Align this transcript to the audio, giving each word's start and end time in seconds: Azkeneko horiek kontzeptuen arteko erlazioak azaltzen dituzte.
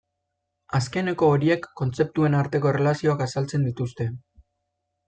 Azkeneko 0.79 1.29
horiek 1.35 1.67
kontzeptuen 1.83 2.39
arteko 2.41 2.73
erlazioak 2.73 3.25
azaltzen 3.29 3.71
dituzte. 3.71 4.11